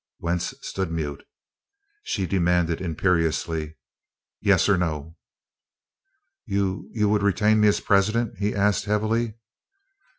[0.19, 1.23] Wentz stood mute.
[2.01, 3.77] She demanded imperiously:
[4.39, 5.15] "Yes or no?"
[6.43, 9.35] "You you would retain me as president?" he asked, heavily.